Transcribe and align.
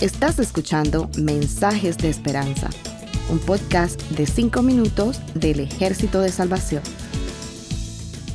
Estás 0.00 0.40
escuchando 0.40 1.08
Mensajes 1.16 1.96
de 1.96 2.08
Esperanza, 2.08 2.68
un 3.30 3.38
podcast 3.38 4.02
de 4.10 4.26
5 4.26 4.60
minutos 4.62 5.20
del 5.34 5.60
Ejército 5.60 6.20
de 6.20 6.30
Salvación. 6.30 6.82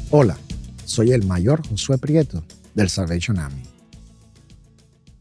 Hola, 0.09 0.37
soy 0.85 1.11
el 1.11 1.25
mayor 1.25 1.67
Josué 1.67 1.97
Prieto 1.97 2.41
del 2.73 2.89
Salvation 2.89 3.37
Army. 3.37 3.63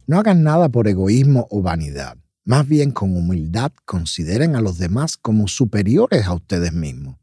No 0.06 0.20
hagan 0.20 0.44
nada 0.44 0.68
por 0.68 0.86
egoísmo 0.86 1.48
o 1.50 1.62
vanidad. 1.62 2.16
Más 2.44 2.68
bien 2.68 2.92
con 2.92 3.16
humildad 3.16 3.72
consideren 3.84 4.54
a 4.54 4.60
los 4.60 4.78
demás 4.78 5.16
como 5.16 5.48
superiores 5.48 6.26
a 6.26 6.34
ustedes 6.34 6.72
mismos. 6.72 7.16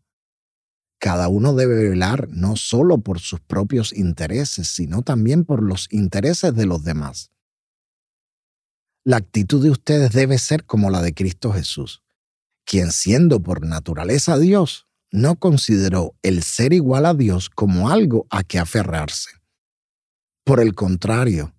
Cada 1.03 1.27
uno 1.27 1.53
debe 1.53 1.89
velar 1.89 2.29
no 2.29 2.55
solo 2.55 2.99
por 2.99 3.19
sus 3.19 3.41
propios 3.41 3.91
intereses, 3.91 4.69
sino 4.69 5.01
también 5.01 5.43
por 5.43 5.61
los 5.61 5.89
intereses 5.91 6.55
de 6.55 6.65
los 6.65 6.85
demás. 6.85 7.29
La 9.03 9.17
actitud 9.17 9.61
de 9.61 9.69
ustedes 9.69 10.13
debe 10.13 10.37
ser 10.37 10.63
como 10.63 10.89
la 10.89 11.01
de 11.01 11.13
Cristo 11.13 11.51
Jesús, 11.51 12.03
quien 12.63 12.93
siendo 12.93 13.43
por 13.43 13.65
naturaleza 13.65 14.39
Dios, 14.39 14.87
no 15.11 15.35
consideró 15.35 16.15
el 16.21 16.41
ser 16.41 16.71
igual 16.71 17.05
a 17.05 17.13
Dios 17.13 17.49
como 17.49 17.89
algo 17.89 18.25
a 18.29 18.45
que 18.45 18.57
aferrarse. 18.57 19.31
Por 20.45 20.61
el 20.61 20.73
contrario, 20.73 21.53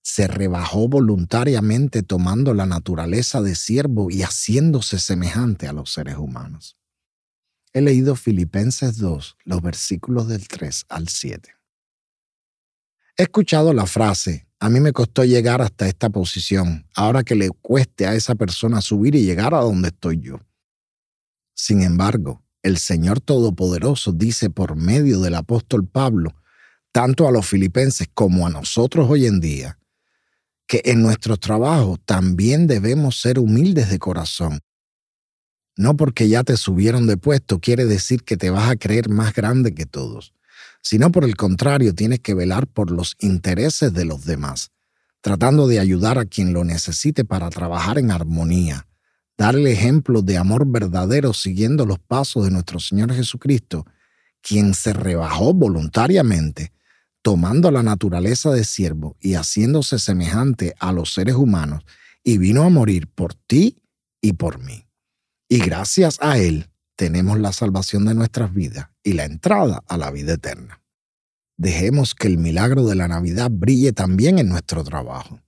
se 0.00 0.28
rebajó 0.28 0.88
voluntariamente 0.88 2.02
tomando 2.02 2.54
la 2.54 2.64
naturaleza 2.64 3.42
de 3.42 3.54
siervo 3.54 4.10
y 4.10 4.22
haciéndose 4.22 4.98
semejante 4.98 5.68
a 5.68 5.74
los 5.74 5.92
seres 5.92 6.16
humanos. 6.16 6.77
He 7.72 7.80
leído 7.80 8.16
Filipenses 8.16 8.98
2, 8.98 9.36
los 9.44 9.62
versículos 9.62 10.28
del 10.28 10.48
3 10.48 10.86
al 10.88 11.08
7. 11.08 11.54
He 13.16 13.22
escuchado 13.22 13.72
la 13.72 13.86
frase, 13.86 14.48
a 14.60 14.68
mí 14.68 14.80
me 14.80 14.92
costó 14.92 15.24
llegar 15.24 15.62
hasta 15.62 15.86
esta 15.86 16.10
posición, 16.10 16.86
ahora 16.94 17.22
que 17.22 17.34
le 17.34 17.50
cueste 17.50 18.06
a 18.06 18.14
esa 18.14 18.34
persona 18.34 18.80
subir 18.80 19.14
y 19.14 19.24
llegar 19.24 19.54
a 19.54 19.60
donde 19.60 19.88
estoy 19.88 20.20
yo. 20.20 20.40
Sin 21.54 21.82
embargo, 21.82 22.42
el 22.62 22.78
Señor 22.78 23.20
Todopoderoso 23.20 24.12
dice 24.12 24.50
por 24.50 24.76
medio 24.76 25.20
del 25.20 25.34
apóstol 25.34 25.86
Pablo, 25.86 26.34
tanto 26.92 27.28
a 27.28 27.32
los 27.32 27.46
filipenses 27.46 28.08
como 28.12 28.46
a 28.46 28.50
nosotros 28.50 29.08
hoy 29.10 29.26
en 29.26 29.40
día, 29.40 29.78
que 30.66 30.82
en 30.84 31.02
nuestros 31.02 31.40
trabajos 31.40 31.98
también 32.04 32.66
debemos 32.66 33.20
ser 33.20 33.38
humildes 33.38 33.90
de 33.90 33.98
corazón. 33.98 34.60
No 35.78 35.96
porque 35.96 36.28
ya 36.28 36.42
te 36.42 36.56
subieron 36.56 37.06
de 37.06 37.16
puesto 37.16 37.60
quiere 37.60 37.86
decir 37.86 38.24
que 38.24 38.36
te 38.36 38.50
vas 38.50 38.68
a 38.68 38.74
creer 38.74 39.08
más 39.08 39.32
grande 39.32 39.74
que 39.74 39.86
todos, 39.86 40.34
sino 40.82 41.12
por 41.12 41.24
el 41.24 41.36
contrario 41.36 41.94
tienes 41.94 42.18
que 42.18 42.34
velar 42.34 42.66
por 42.66 42.90
los 42.90 43.16
intereses 43.20 43.94
de 43.94 44.04
los 44.04 44.24
demás, 44.24 44.72
tratando 45.20 45.68
de 45.68 45.78
ayudar 45.78 46.18
a 46.18 46.24
quien 46.24 46.52
lo 46.52 46.64
necesite 46.64 47.24
para 47.24 47.48
trabajar 47.48 47.96
en 47.96 48.10
armonía, 48.10 48.88
darle 49.36 49.70
ejemplo 49.70 50.20
de 50.20 50.36
amor 50.36 50.66
verdadero 50.66 51.32
siguiendo 51.32 51.86
los 51.86 52.00
pasos 52.00 52.44
de 52.44 52.50
nuestro 52.50 52.80
Señor 52.80 53.14
Jesucristo, 53.14 53.86
quien 54.42 54.74
se 54.74 54.92
rebajó 54.92 55.54
voluntariamente 55.54 56.72
tomando 57.22 57.70
la 57.70 57.84
naturaleza 57.84 58.50
de 58.50 58.64
siervo 58.64 59.16
y 59.20 59.34
haciéndose 59.34 60.00
semejante 60.00 60.74
a 60.80 60.92
los 60.92 61.12
seres 61.12 61.36
humanos, 61.36 61.84
y 62.24 62.38
vino 62.38 62.64
a 62.64 62.68
morir 62.68 63.06
por 63.06 63.34
ti 63.34 63.78
y 64.20 64.32
por 64.32 64.58
mí. 64.58 64.87
Y 65.48 65.60
gracias 65.60 66.18
a 66.20 66.38
Él 66.38 66.68
tenemos 66.94 67.38
la 67.38 67.52
salvación 67.52 68.04
de 68.04 68.14
nuestras 68.14 68.52
vidas 68.52 68.90
y 69.02 69.14
la 69.14 69.24
entrada 69.24 69.82
a 69.86 69.96
la 69.96 70.10
vida 70.10 70.34
eterna. 70.34 70.82
Dejemos 71.56 72.14
que 72.14 72.28
el 72.28 72.38
milagro 72.38 72.84
de 72.86 72.94
la 72.94 73.08
Navidad 73.08 73.50
brille 73.50 73.92
también 73.92 74.38
en 74.38 74.48
nuestro 74.48 74.84
trabajo. 74.84 75.40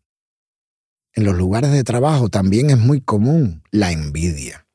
En 1.13 1.25
los 1.25 1.37
lugares 1.37 1.73
de 1.73 1.85
trabajo 1.85 2.29
también 2.29 2.71
es 2.71 2.79
muy 2.79 3.01
común 3.01 3.63
la 3.71 3.93
envidia. 3.93 4.67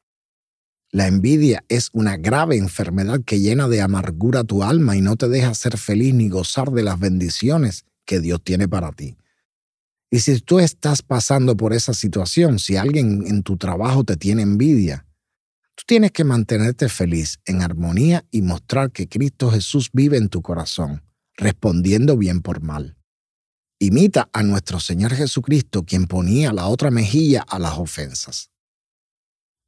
La 0.91 1.07
envidia 1.07 1.63
es 1.69 1.89
una 1.91 2.17
grave 2.17 2.57
enfermedad 2.57 3.21
que 3.25 3.39
llena 3.39 3.67
de 3.67 3.81
amargura 3.81 4.43
tu 4.43 4.63
alma 4.63 4.95
y 4.95 5.01
no 5.01 5.15
te 5.15 5.27
deja 5.27 5.53
ser 5.53 5.77
feliz 5.77 6.13
ni 6.13 6.29
gozar 6.29 6.71
de 6.71 6.83
las 6.83 6.99
bendiciones 6.99 7.85
que 8.05 8.19
Dios 8.19 8.41
tiene 8.43 8.67
para 8.67 8.91
ti. 8.91 9.17
Y 10.11 10.19
si 10.19 10.39
tú 10.39 10.59
estás 10.59 11.01
pasando 11.01 11.57
por 11.57 11.73
esa 11.73 11.93
situación, 11.93 12.59
si 12.59 12.77
alguien 12.77 13.25
en 13.27 13.43
tu 13.43 13.57
trabajo 13.57 14.03
te 14.03 14.15
tiene 14.15 14.43
envidia, 14.43 15.05
tú 15.75 15.83
tienes 15.85 16.11
que 16.11 16.23
mantenerte 16.23 16.89
feliz, 16.89 17.39
en 17.45 17.61
armonía 17.61 18.25
y 18.31 18.41
mostrar 18.41 18.91
que 18.91 19.07
Cristo 19.07 19.51
Jesús 19.51 19.89
vive 19.93 20.17
en 20.17 20.29
tu 20.29 20.41
corazón, 20.41 21.03
respondiendo 21.37 22.17
bien 22.17 22.41
por 22.41 22.61
mal. 22.61 22.97
Imita 23.79 24.29
a 24.31 24.41
nuestro 24.41 24.79
Señor 24.79 25.13
Jesucristo, 25.13 25.83
quien 25.83 26.07
ponía 26.07 26.53
la 26.53 26.67
otra 26.67 26.91
mejilla 26.91 27.41
a 27.41 27.59
las 27.59 27.77
ofensas. 27.77 28.49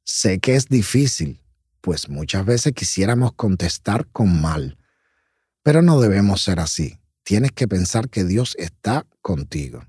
Sé 0.04 0.38
que 0.40 0.56
es 0.56 0.68
difícil, 0.68 1.42
pues 1.82 2.08
muchas 2.08 2.46
veces 2.46 2.72
quisiéramos 2.72 3.32
contestar 3.34 4.08
con 4.08 4.40
mal, 4.40 4.78
pero 5.62 5.82
no 5.82 6.00
debemos 6.00 6.42
ser 6.42 6.60
así. 6.60 6.98
Tienes 7.22 7.52
que 7.52 7.68
pensar 7.68 8.08
que 8.08 8.24
Dios 8.24 8.56
está 8.58 9.06
contigo. 9.20 9.86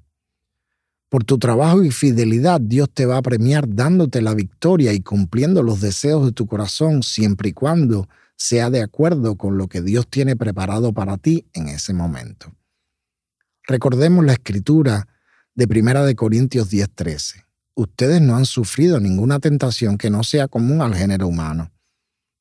Por 1.10 1.24
tu 1.24 1.40
trabajo 1.40 1.84
y 1.84 1.92
fidelidad, 1.92 2.62
Dios 2.62 2.90
te 2.94 3.06
va 3.06 3.18
a 3.18 3.22
premiar 3.22 3.68
dándote 3.68 4.22
la 4.22 4.36
victoria 4.36 4.94
y 4.94 5.02
cumpliendo 5.02 5.64
los 5.64 5.82
deseos 5.82 6.26
de 6.26 6.32
tu 6.32 6.46
corazón 6.46 7.04
siempre 7.04 7.50
y 7.50 7.54
cuando 7.54 8.08
sea 8.36 8.70
de 8.70 8.82
acuerdo 8.82 9.36
con 9.36 9.58
lo 9.58 9.68
que 9.68 9.82
Dios 9.82 10.08
tiene 10.08 10.36
preparado 10.36 10.94
para 10.94 11.18
ti 11.18 11.46
en 11.54 11.68
ese 11.68 11.94
momento. 11.94 12.54
Recordemos 13.68 14.24
la 14.24 14.34
escritura 14.34 15.08
de 15.56 15.66
1 15.66 16.06
de 16.06 16.16
Corintios 16.16 16.70
10:13 16.70 17.50
ustedes 17.82 18.22
no 18.22 18.36
han 18.36 18.46
sufrido 18.46 19.00
ninguna 19.00 19.40
tentación 19.40 19.98
que 19.98 20.10
no 20.10 20.24
sea 20.24 20.48
común 20.48 20.82
al 20.82 20.96
género 20.96 21.28
humano. 21.28 21.72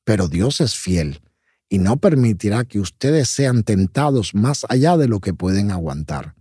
Pero 0.03 0.27
Dios 0.27 0.61
es 0.61 0.75
fiel 0.75 1.21
y 1.69 1.79
no 1.79 1.97
permitirá 1.97 2.65
que 2.65 2.79
ustedes 2.79 3.29
sean 3.29 3.63
tentados 3.63 4.33
más 4.33 4.65
allá 4.69 4.97
de 4.97 5.07
lo 5.07 5.19
que 5.19 5.33
pueden 5.33 5.71
aguantar. 5.71 6.35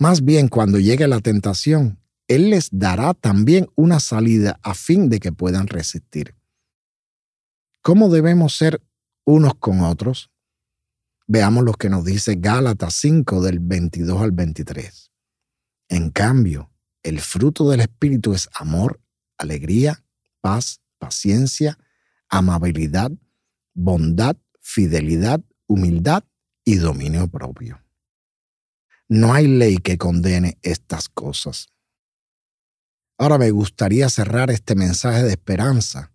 Más 0.00 0.24
bien, 0.24 0.48
cuando 0.48 0.78
llegue 0.78 1.06
la 1.06 1.20
tentación, 1.20 2.00
Él 2.26 2.48
les 2.48 2.70
dará 2.72 3.12
también 3.12 3.68
una 3.74 4.00
salida 4.00 4.58
a 4.62 4.72
fin 4.72 5.10
de 5.10 5.20
que 5.20 5.30
puedan 5.30 5.66
resistir. 5.66 6.34
¿Cómo 7.82 8.08
debemos 8.08 8.56
ser 8.56 8.82
unos 9.26 9.56
con 9.56 9.82
otros? 9.82 10.30
Veamos 11.26 11.64
lo 11.64 11.74
que 11.74 11.90
nos 11.90 12.06
dice 12.06 12.36
Gálatas 12.38 12.94
5 12.94 13.42
del 13.42 13.58
22 13.58 14.22
al 14.22 14.32
23. 14.32 15.12
En 15.90 16.08
cambio, 16.08 16.72
el 17.02 17.20
fruto 17.20 17.68
del 17.68 17.80
Espíritu 17.80 18.32
es 18.32 18.48
amor, 18.54 19.02
alegría, 19.36 20.02
paz, 20.40 20.80
paciencia, 20.98 21.78
amabilidad, 22.30 23.12
bondad, 23.74 24.38
fidelidad, 24.60 25.42
humildad 25.66 26.24
y 26.64 26.76
dominio 26.76 27.28
propio. 27.28 27.82
No 29.12 29.34
hay 29.34 29.48
ley 29.48 29.78
que 29.78 29.98
condene 29.98 30.56
estas 30.62 31.08
cosas. 31.08 31.72
Ahora 33.18 33.38
me 33.38 33.50
gustaría 33.50 34.08
cerrar 34.08 34.52
este 34.52 34.76
mensaje 34.76 35.24
de 35.24 35.30
esperanza 35.30 36.12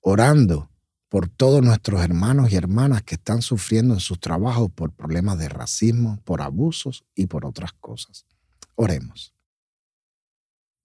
orando 0.00 0.70
por 1.08 1.30
todos 1.30 1.62
nuestros 1.62 2.02
hermanos 2.02 2.52
y 2.52 2.56
hermanas 2.56 3.02
que 3.04 3.14
están 3.14 3.40
sufriendo 3.40 3.94
en 3.94 4.00
sus 4.00 4.20
trabajos 4.20 4.70
por 4.70 4.92
problemas 4.92 5.38
de 5.38 5.48
racismo, 5.48 6.20
por 6.24 6.42
abusos 6.42 7.06
y 7.14 7.26
por 7.26 7.46
otras 7.46 7.72
cosas. 7.72 8.26
Oremos. 8.74 9.32